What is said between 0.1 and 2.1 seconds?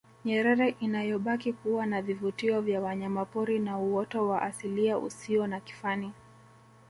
Nyerere inayobaki kuwa na